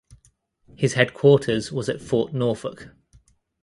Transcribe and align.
His 0.75 0.93
headquarters 0.95 1.71
was 1.71 1.87
at 1.87 2.01
Fort 2.01 2.33
Norfolk. 2.33 2.89